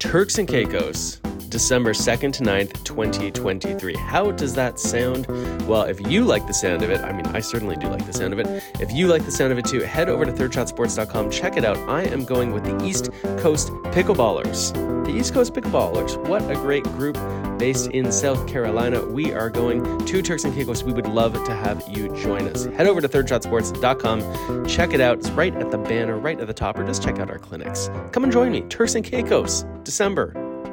Turks 0.00 0.38
and 0.38 0.48
Caicos 0.48 1.20
December 1.52 1.92
2nd 1.92 2.32
to 2.32 2.42
9th, 2.42 2.82
2023. 2.82 3.94
How 3.94 4.30
does 4.30 4.54
that 4.54 4.80
sound? 4.80 5.26
Well, 5.68 5.82
if 5.82 6.00
you 6.10 6.24
like 6.24 6.46
the 6.46 6.54
sound 6.54 6.82
of 6.82 6.88
it, 6.88 7.02
I 7.02 7.12
mean, 7.12 7.26
I 7.26 7.40
certainly 7.40 7.76
do 7.76 7.88
like 7.88 8.06
the 8.06 8.12
sound 8.14 8.32
of 8.32 8.38
it. 8.38 8.62
If 8.80 8.90
you 8.90 9.06
like 9.06 9.26
the 9.26 9.30
sound 9.30 9.52
of 9.52 9.58
it 9.58 9.66
too, 9.66 9.80
head 9.80 10.08
over 10.08 10.24
to 10.24 10.32
thirdshotsports.com, 10.32 11.30
check 11.30 11.58
it 11.58 11.64
out. 11.66 11.76
I 11.90 12.04
am 12.04 12.24
going 12.24 12.54
with 12.54 12.64
the 12.64 12.82
East 12.82 13.10
Coast 13.36 13.68
Pickleballers. 13.92 14.72
The 15.04 15.12
East 15.12 15.34
Coast 15.34 15.52
Pickleballers. 15.52 16.16
What 16.26 16.50
a 16.50 16.54
great 16.54 16.84
group 16.84 17.18
based 17.58 17.88
in 17.88 18.10
South 18.10 18.48
Carolina. 18.48 19.04
We 19.04 19.34
are 19.34 19.50
going 19.50 20.06
to 20.06 20.22
Turks 20.22 20.44
and 20.44 20.54
Caicos. 20.54 20.82
We 20.82 20.94
would 20.94 21.06
love 21.06 21.34
to 21.34 21.54
have 21.54 21.84
you 21.86 22.08
join 22.16 22.48
us. 22.48 22.64
Head 22.64 22.86
over 22.86 23.02
to 23.02 23.08
thirdshotsports.com, 23.08 24.66
check 24.66 24.94
it 24.94 25.02
out. 25.02 25.18
It's 25.18 25.30
right 25.32 25.54
at 25.54 25.70
the 25.70 25.76
banner, 25.76 26.16
right 26.16 26.40
at 26.40 26.46
the 26.46 26.54
top, 26.54 26.78
or 26.78 26.86
just 26.86 27.02
check 27.02 27.18
out 27.18 27.28
our 27.28 27.38
clinics. 27.38 27.90
Come 28.12 28.24
and 28.24 28.32
join 28.32 28.52
me. 28.52 28.62
Turks 28.62 28.94
and 28.94 29.04
Caicos, 29.04 29.66
December 29.84 30.32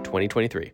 2023. 0.10 0.72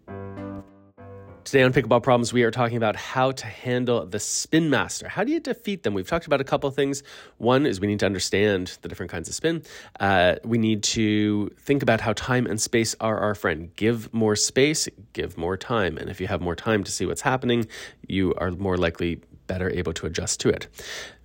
Today 1.43 1.61
on 1.61 1.73
Pickleball 1.73 2.01
Problems, 2.01 2.33
we 2.33 2.41
are 2.43 2.51
talking 2.51 2.77
about 2.77 2.95
how 2.95 3.31
to 3.31 3.45
handle 3.45 4.05
the 4.05 4.17
Spin 4.17 4.69
Master. 4.69 5.07
How 5.07 5.23
do 5.23 5.31
you 5.31 5.39
defeat 5.39 5.83
them? 5.83 5.93
We've 5.93 6.07
talked 6.07 6.25
about 6.25 6.41
a 6.41 6.43
couple 6.43 6.67
of 6.67 6.73
things. 6.73 7.03
One 7.37 7.67
is 7.67 7.79
we 7.79 7.85
need 7.85 7.99
to 7.99 8.05
understand 8.07 8.79
the 8.81 8.87
different 8.87 9.11
kinds 9.11 9.29
of 9.29 9.35
spin. 9.35 9.61
Uh, 9.99 10.35
we 10.43 10.57
need 10.57 10.81
to 10.83 11.49
think 11.59 11.83
about 11.83 12.01
how 12.01 12.13
time 12.13 12.47
and 12.47 12.59
space 12.59 12.95
are 12.99 13.19
our 13.19 13.35
friend. 13.35 13.69
Give 13.75 14.11
more 14.11 14.35
space, 14.35 14.87
give 15.13 15.37
more 15.37 15.55
time. 15.55 15.97
And 15.97 16.09
if 16.09 16.19
you 16.19 16.27
have 16.27 16.41
more 16.41 16.55
time 16.55 16.83
to 16.83 16.91
see 16.91 17.05
what's 17.05 17.21
happening, 17.21 17.67
you 18.07 18.33
are 18.35 18.49
more 18.51 18.77
likely 18.77 19.19
better 19.47 19.69
able 19.69 19.93
to 19.93 20.07
adjust 20.07 20.39
to 20.39 20.49
it. 20.49 20.67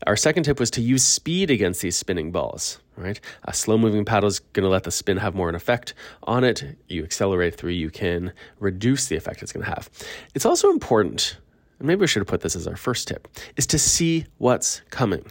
Our 0.07 0.17
second 0.17 0.43
tip 0.43 0.61
was 0.61 0.71
to 0.73 0.83
use 0.83 1.05
speed 1.05 1.50
against 1.50 1.81
these 1.81 1.97
spinning 1.97 2.31
balls, 2.31 2.79
right? 3.00 3.21
A 3.45 3.52
slow 3.52 3.78
moving 3.78 4.04
paddle 4.04 4.28
is 4.28 4.40
going 4.40 4.64
to 4.64 4.71
let 4.71 4.85
the 4.85 4.90
spin 4.90 5.16
have 5.16 5.35
more 5.35 5.49
an 5.49 5.54
effect 5.54 5.95
on 6.25 6.45
it. 6.45 6.76
You 6.88 7.02
accelerate 7.02 7.54
through, 7.54 7.73
you 7.73 7.90
can 7.90 8.33
reduce 8.59 9.07
the 9.07 9.16
effect 9.16 9.42
it's 9.42 9.52
going 9.52 9.64
to 9.64 9.71
have. 9.71 9.90
It's 10.35 10.47
also 10.47 10.71
important, 10.71 11.38
and 11.78 11.87
maybe 11.87 12.00
we 12.00 12.07
should 12.07 12.21
have 12.21 12.28
put 12.28 12.42
this 12.42 12.57
as 12.57 12.66
our 12.66 12.76
first 12.76 13.09
tip, 13.09 13.28
is 13.57 13.66
to 13.69 13.78
see 13.78 14.26
what's 14.38 14.83
coming. 14.90 15.25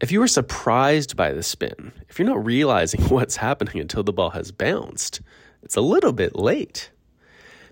If 0.00 0.10
you 0.10 0.20
are 0.22 0.28
surprised 0.28 1.16
by 1.16 1.32
the 1.32 1.44
spin, 1.44 1.92
if 2.08 2.18
you're 2.18 2.28
not 2.28 2.44
realizing 2.44 3.00
what's 3.08 3.36
happening 3.36 3.78
until 3.78 4.02
the 4.02 4.12
ball 4.12 4.30
has 4.30 4.50
bounced, 4.50 5.20
it's 5.62 5.76
a 5.76 5.80
little 5.80 6.12
bit 6.12 6.34
late. 6.34 6.90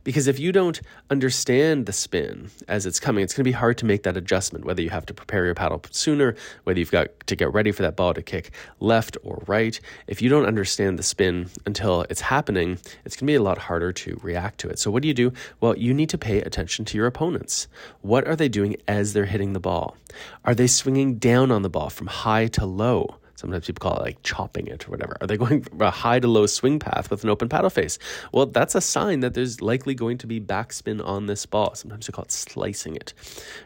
Because 0.05 0.27
if 0.27 0.39
you 0.39 0.53
don't 0.53 0.81
understand 1.11 1.87
the 1.87 1.93
spin 1.93 2.51
as 2.69 2.87
it's 2.87 3.01
coming, 3.01 3.23
it's 3.23 3.35
going 3.35 3.45
to 3.45 3.49
be 3.49 3.53
hard 3.53 3.79
to 3.79 3.87
make 3.87 4.03
that 4.05 4.17
adjustment, 4.17 4.65
whether 4.65 4.83
you 4.83 4.91
have 4.91 5.07
to 5.07 5.15
prepare 5.15 5.45
your 5.45 5.55
paddle 5.55 5.83
sooner, 5.91 6.35
whether 6.65 6.79
you've 6.79 6.91
got 6.91 7.09
to 7.27 7.37
get 7.37 7.53
ready 7.53 7.73
for 7.73 7.83
that 7.83 7.97
ball 7.97 8.15
to 8.15 8.23
kick 8.23 8.51
left 8.81 9.17
or 9.23 9.43
right. 9.47 9.79
If 10.07 10.23
you 10.23 10.29
don't 10.29 10.47
understand 10.47 10.99
the 10.99 11.03
spin 11.03 11.49
until 11.67 12.03
it's 12.11 12.21
happening, 12.21 12.79
it's 13.05 13.17
going 13.17 13.27
to 13.27 13.33
be 13.33 13.35
a 13.35 13.43
lot 13.43 13.59
harder 13.59 13.93
to 13.93 14.19
react 14.23 14.59
to 14.61 14.69
it. 14.69 14.79
So, 14.79 14.91
what 14.91 15.03
do 15.03 15.09
you 15.09 15.15
do? 15.15 15.33
Well, 15.61 15.77
you 15.77 15.95
need 15.95 16.09
to 16.11 16.19
pay 16.19 16.41
attention 16.41 16.85
to 16.87 16.97
your 16.97 17.07
opponents. 17.07 17.69
What 18.01 18.27
are 18.27 18.37
they 18.37 18.49
doing 18.49 18.77
as 18.89 19.13
they're 19.13 19.27
hitting 19.27 19.53
the 19.53 19.61
ball? 19.61 19.97
Are 20.45 20.55
they 20.55 20.67
swinging 20.67 21.17
down 21.17 21.51
on 21.51 21.63
the 21.63 21.71
ball 21.71 21.91
from 21.91 22.09
high 22.09 22.47
to 22.49 22.67
low? 22.67 23.17
Sometimes 23.41 23.67
people 23.67 23.89
call 23.89 23.99
it 23.99 24.03
like 24.03 24.23
chopping 24.23 24.67
it 24.67 24.87
or 24.87 24.91
whatever. 24.91 25.17
Are 25.23 25.27
they 25.27 25.39
going 25.39 25.67
a 25.81 25.91
high 25.91 26.21
to 26.21 26.29
low 26.29 26.45
swing 26.45 26.79
path 26.79 27.11
with 27.11 27.25
an 27.25 27.31
open 27.31 27.49
paddle 27.49 27.71
face? 27.71 27.99
Well, 28.33 28.45
that's 28.45 28.75
a 28.75 28.83
sign 28.83 29.21
that 29.21 29.33
there's 29.33 29.63
likely 29.63 29.95
going 29.95 30.19
to 30.19 30.27
be 30.27 30.39
backspin 30.39 31.03
on 31.03 31.25
this 31.25 31.47
ball. 31.47 31.75
Sometimes 31.75 32.07
we 32.07 32.13
call 32.13 32.25
it 32.25 32.33
slicing 32.33 32.97
it, 32.97 33.15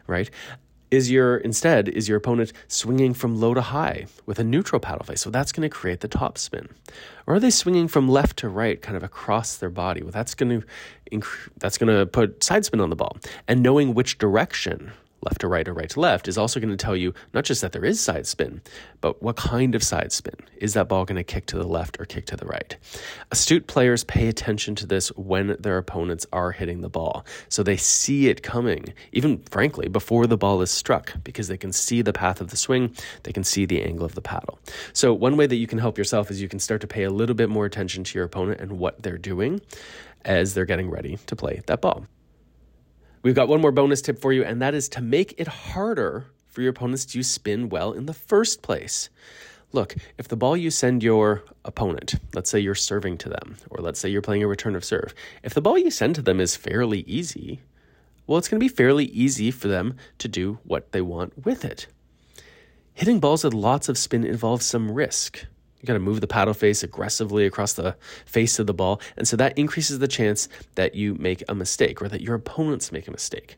right? 0.07 0.29
Is 0.91 1.11
your 1.11 1.37
instead 1.37 1.89
is 1.89 2.07
your 2.07 2.17
opponent 2.17 2.53
swinging 2.69 3.13
from 3.13 3.37
low 3.37 3.53
to 3.53 3.59
high 3.59 4.05
with 4.25 4.39
a 4.39 4.45
neutral 4.45 4.79
paddle 4.79 5.03
face? 5.03 5.19
So 5.19 5.29
that's 5.29 5.51
going 5.51 5.69
to 5.69 5.75
create 5.75 5.99
the 5.99 6.07
top 6.07 6.37
spin. 6.37 6.69
Or 7.27 7.35
are 7.35 7.39
they 7.41 7.49
swinging 7.49 7.89
from 7.89 8.07
left 8.07 8.37
to 8.37 8.47
right, 8.47 8.81
kind 8.81 8.95
of 8.95 9.03
across 9.03 9.57
their 9.57 9.69
body? 9.69 10.03
Well, 10.03 10.11
that's 10.11 10.35
going 10.35 10.61
to 10.61 10.67
inc- 11.11 11.49
that's 11.57 11.77
going 11.77 11.93
to 11.93 12.05
put 12.05 12.41
side 12.41 12.63
spin 12.63 12.79
on 12.79 12.91
the 12.91 12.95
ball. 12.95 13.17
And 13.45 13.61
knowing 13.61 13.93
which 13.93 14.19
direction 14.19 14.93
left 15.25 15.41
to 15.41 15.47
right 15.47 15.67
or 15.67 15.73
right 15.73 15.89
to 15.89 15.99
left 15.99 16.27
is 16.27 16.37
also 16.37 16.59
going 16.59 16.69
to 16.69 16.77
tell 16.77 16.95
you 16.95 17.13
not 17.33 17.43
just 17.43 17.61
that 17.61 17.71
there 17.71 17.85
is 17.85 17.99
side 17.99 18.27
spin, 18.27 18.61
but 19.01 19.21
what 19.21 19.35
kind 19.35 19.75
of 19.75 19.83
side 19.83 20.11
spin. 20.11 20.35
Is 20.57 20.73
that 20.73 20.87
ball 20.87 21.05
going 21.05 21.17
to 21.17 21.23
kick 21.23 21.45
to 21.47 21.57
the 21.57 21.67
left 21.67 21.99
or 21.99 22.05
kick 22.05 22.25
to 22.27 22.35
the 22.35 22.45
right? 22.45 22.75
Astute 23.31 23.67
players 23.67 24.03
pay 24.03 24.27
attention 24.27 24.75
to 24.75 24.87
this 24.87 25.09
when 25.09 25.57
their 25.59 25.77
opponents 25.77 26.25
are 26.31 26.51
hitting 26.51 26.81
the 26.81 26.89
ball. 26.89 27.25
So 27.49 27.63
they 27.63 27.77
see 27.77 28.29
it 28.29 28.43
coming, 28.43 28.93
even 29.11 29.39
frankly, 29.49 29.87
before 29.87 30.27
the 30.27 30.37
ball 30.37 30.61
is 30.61 30.71
struck, 30.71 31.13
because 31.23 31.47
they 31.47 31.57
can 31.57 31.71
see 31.71 32.01
the 32.01 32.13
path 32.13 32.41
of 32.41 32.49
the 32.49 32.57
swing, 32.57 32.95
they 33.23 33.31
can 33.31 33.43
see 33.43 33.65
the 33.65 33.83
angle 33.83 34.05
of 34.05 34.15
the 34.15 34.21
paddle. 34.21 34.59
So, 34.93 35.13
one 35.13 35.37
way 35.37 35.47
that 35.47 35.55
you 35.55 35.67
can 35.67 35.79
help 35.79 35.97
yourself 35.97 36.31
is 36.31 36.41
you 36.41 36.49
can 36.49 36.59
start 36.59 36.81
to 36.81 36.87
pay 36.87 37.03
a 37.03 37.09
little 37.09 37.35
bit 37.35 37.49
more 37.49 37.65
attention 37.65 38.03
to 38.03 38.17
your 38.17 38.25
opponent 38.25 38.61
and 38.61 38.79
what 38.79 39.01
they're 39.01 39.17
doing 39.17 39.61
as 40.23 40.53
they're 40.53 40.65
getting 40.65 40.89
ready 40.89 41.17
to 41.27 41.35
play 41.35 41.61
that 41.67 41.81
ball. 41.81 42.05
We've 43.25 43.33
got 43.33 43.47
one 43.47 43.59
more 43.59 43.71
bonus 43.71 44.03
tip 44.03 44.19
for 44.19 44.31
you, 44.33 44.43
and 44.43 44.61
that 44.61 44.75
is 44.75 44.87
to 44.89 45.01
make 45.01 45.33
it 45.39 45.47
harder 45.47 46.27
for 46.47 46.61
your 46.61 46.69
opponents 46.69 47.05
to 47.05 47.23
spin 47.23 47.69
well 47.69 47.91
in 47.91 48.05
the 48.05 48.13
first 48.13 48.61
place. 48.61 49.09
Look, 49.71 49.95
if 50.19 50.27
the 50.27 50.35
ball 50.35 50.55
you 50.55 50.69
send 50.69 51.01
your 51.01 51.43
opponent, 51.63 52.13
let's 52.35 52.51
say 52.51 52.59
you're 52.59 52.75
serving 52.75 53.17
to 53.17 53.29
them, 53.29 53.57
or 53.71 53.81
let's 53.81 53.99
say 53.99 54.09
you're 54.09 54.21
playing 54.21 54.43
a 54.43 54.47
return 54.47 54.75
of 54.75 54.85
serve, 54.85 55.15
if 55.41 55.55
the 55.55 55.61
ball 55.61 55.75
you 55.75 55.89
send 55.89 56.13
to 56.13 56.21
them 56.21 56.39
is 56.39 56.55
fairly 56.55 56.99
easy, 57.07 57.61
well, 58.27 58.37
it's 58.37 58.47
going 58.47 58.59
to 58.59 58.63
be 58.63 58.69
fairly 58.69 59.05
easy 59.05 59.49
for 59.49 59.69
them 59.69 59.95
to 60.19 60.27
do 60.27 60.59
what 60.63 60.91
they 60.91 61.01
want 61.01 61.47
with 61.47 61.65
it. 61.65 61.87
Hitting 62.93 63.19
balls 63.19 63.43
with 63.43 63.55
lots 63.55 63.89
of 63.89 63.97
spin 63.97 64.23
involves 64.23 64.67
some 64.67 64.91
risk. 64.91 65.47
You 65.85 65.87
got 65.87 65.93
to 65.93 65.99
move 65.99 66.19
the 66.19 66.25
paddle 66.25 66.55
face 66.55 66.81
aggressively 66.81 67.45
across 67.45 67.73
the 67.73 67.95
face 68.25 68.57
of 68.57 68.65
the 68.65 68.73
ball. 68.73 68.99
And 69.17 69.27
so 69.27 69.37
that 69.37 69.55
increases 69.55 69.99
the 69.99 70.07
chance 70.07 70.49
that 70.73 70.95
you 70.95 71.13
make 71.13 71.43
a 71.47 71.53
mistake 71.53 72.01
or 72.01 72.07
that 72.07 72.21
your 72.21 72.33
opponents 72.33 72.91
make 72.91 73.07
a 73.07 73.11
mistake. 73.11 73.57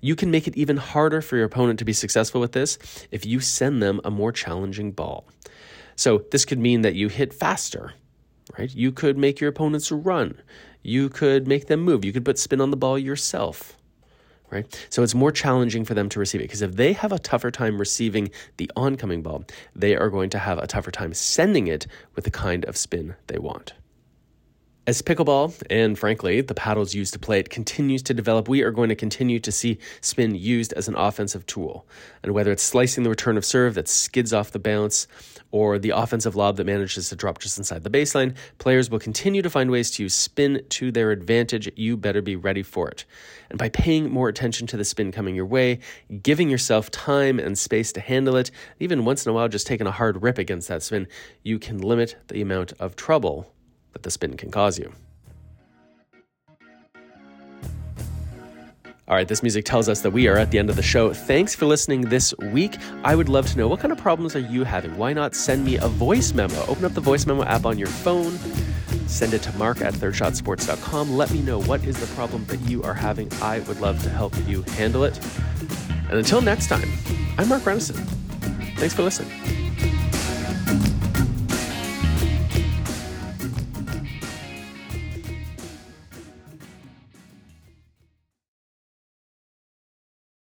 You 0.00 0.16
can 0.16 0.30
make 0.30 0.48
it 0.48 0.56
even 0.56 0.78
harder 0.78 1.20
for 1.20 1.36
your 1.36 1.44
opponent 1.44 1.78
to 1.80 1.84
be 1.84 1.92
successful 1.92 2.40
with 2.40 2.52
this 2.52 2.78
if 3.10 3.26
you 3.26 3.40
send 3.40 3.82
them 3.82 4.00
a 4.02 4.10
more 4.10 4.32
challenging 4.32 4.92
ball. 4.92 5.28
So 5.94 6.24
this 6.30 6.46
could 6.46 6.58
mean 6.58 6.80
that 6.80 6.94
you 6.94 7.08
hit 7.08 7.34
faster, 7.34 7.92
right? 8.58 8.74
You 8.74 8.90
could 8.90 9.18
make 9.18 9.38
your 9.38 9.50
opponents 9.50 9.92
run. 9.92 10.40
You 10.82 11.10
could 11.10 11.46
make 11.46 11.66
them 11.66 11.80
move. 11.80 12.02
You 12.02 12.14
could 12.14 12.24
put 12.24 12.38
spin 12.38 12.62
on 12.62 12.70
the 12.70 12.78
ball 12.78 12.98
yourself 12.98 13.77
right? 14.50 14.86
So 14.90 15.02
it's 15.02 15.14
more 15.14 15.32
challenging 15.32 15.84
for 15.84 15.94
them 15.94 16.08
to 16.10 16.18
receive 16.18 16.40
it 16.40 16.44
because 16.44 16.62
if 16.62 16.76
they 16.76 16.92
have 16.92 17.12
a 17.12 17.18
tougher 17.18 17.50
time 17.50 17.78
receiving 17.78 18.30
the 18.56 18.70
oncoming 18.76 19.22
ball, 19.22 19.44
they 19.74 19.96
are 19.96 20.10
going 20.10 20.30
to 20.30 20.38
have 20.38 20.58
a 20.58 20.66
tougher 20.66 20.90
time 20.90 21.14
sending 21.14 21.66
it 21.66 21.86
with 22.14 22.24
the 22.24 22.30
kind 22.30 22.64
of 22.64 22.76
spin 22.76 23.14
they 23.26 23.38
want. 23.38 23.74
As 24.88 25.02
pickleball, 25.02 25.62
and 25.68 25.98
frankly, 25.98 26.40
the 26.40 26.54
paddles 26.54 26.94
used 26.94 27.12
to 27.12 27.18
play 27.18 27.38
it, 27.38 27.50
continues 27.50 28.02
to 28.04 28.14
develop, 28.14 28.48
we 28.48 28.62
are 28.62 28.70
going 28.70 28.88
to 28.88 28.94
continue 28.94 29.38
to 29.38 29.52
see 29.52 29.78
spin 30.00 30.34
used 30.34 30.72
as 30.72 30.88
an 30.88 30.94
offensive 30.94 31.44
tool. 31.44 31.86
And 32.22 32.32
whether 32.32 32.50
it's 32.50 32.62
slicing 32.62 33.04
the 33.04 33.10
return 33.10 33.36
of 33.36 33.44
serve 33.44 33.74
that 33.74 33.86
skids 33.86 34.32
off 34.32 34.50
the 34.50 34.58
bounce, 34.58 35.06
or 35.50 35.78
the 35.78 35.90
offensive 35.90 36.36
lob 36.36 36.56
that 36.56 36.64
manages 36.64 37.08
to 37.08 37.16
drop 37.16 37.38
just 37.38 37.58
inside 37.58 37.82
the 37.82 37.90
baseline, 37.90 38.36
players 38.58 38.90
will 38.90 38.98
continue 38.98 39.42
to 39.42 39.50
find 39.50 39.70
ways 39.70 39.90
to 39.92 40.02
use 40.02 40.14
spin 40.14 40.62
to 40.68 40.92
their 40.92 41.10
advantage. 41.10 41.70
You 41.76 41.96
better 41.96 42.20
be 42.20 42.36
ready 42.36 42.62
for 42.62 42.88
it. 42.88 43.04
And 43.48 43.58
by 43.58 43.68
paying 43.70 44.10
more 44.10 44.28
attention 44.28 44.66
to 44.68 44.76
the 44.76 44.84
spin 44.84 45.10
coming 45.10 45.34
your 45.34 45.46
way, 45.46 45.78
giving 46.22 46.50
yourself 46.50 46.90
time 46.90 47.38
and 47.38 47.58
space 47.58 47.92
to 47.92 48.00
handle 48.00 48.36
it, 48.36 48.50
even 48.78 49.04
once 49.04 49.24
in 49.24 49.30
a 49.30 49.32
while 49.32 49.48
just 49.48 49.66
taking 49.66 49.86
a 49.86 49.92
hard 49.92 50.22
rip 50.22 50.38
against 50.38 50.68
that 50.68 50.82
spin, 50.82 51.08
you 51.42 51.58
can 51.58 51.78
limit 51.78 52.16
the 52.28 52.42
amount 52.42 52.72
of 52.78 52.96
trouble 52.96 53.52
that 53.92 54.02
the 54.02 54.10
spin 54.10 54.36
can 54.36 54.50
cause 54.50 54.78
you. 54.78 54.92
All 59.08 59.16
right, 59.16 59.26
this 59.26 59.42
music 59.42 59.64
tells 59.64 59.88
us 59.88 60.02
that 60.02 60.10
we 60.10 60.28
are 60.28 60.36
at 60.36 60.50
the 60.50 60.58
end 60.58 60.68
of 60.68 60.76
the 60.76 60.82
show. 60.82 61.14
Thanks 61.14 61.54
for 61.54 61.64
listening 61.64 62.02
this 62.02 62.36
week. 62.52 62.76
I 63.04 63.14
would 63.14 63.30
love 63.30 63.46
to 63.50 63.56
know 63.56 63.66
what 63.66 63.80
kind 63.80 63.90
of 63.90 63.96
problems 63.96 64.36
are 64.36 64.40
you 64.40 64.64
having? 64.64 64.98
Why 64.98 65.14
not 65.14 65.34
send 65.34 65.64
me 65.64 65.76
a 65.76 65.88
voice 65.88 66.34
memo? 66.34 66.62
Open 66.66 66.84
up 66.84 66.92
the 66.92 67.00
voice 67.00 67.24
memo 67.24 67.42
app 67.44 67.64
on 67.64 67.78
your 67.78 67.88
phone, 67.88 68.32
send 69.08 69.32
it 69.32 69.40
to 69.42 69.52
mark 69.56 69.80
at 69.80 69.94
thirdshotsports.com. 69.94 71.16
Let 71.16 71.30
me 71.30 71.40
know 71.40 71.58
what 71.62 71.84
is 71.84 71.98
the 71.98 72.14
problem 72.14 72.44
that 72.46 72.60
you 72.68 72.82
are 72.82 72.92
having. 72.92 73.32
I 73.40 73.60
would 73.60 73.80
love 73.80 74.02
to 74.02 74.10
help 74.10 74.34
you 74.46 74.60
handle 74.62 75.04
it. 75.04 75.18
And 76.10 76.18
until 76.18 76.42
next 76.42 76.66
time, 76.68 76.92
I'm 77.38 77.48
Mark 77.48 77.62
Renneson. 77.62 77.96
Thanks 78.76 78.92
for 78.92 79.04
listening. 79.04 79.67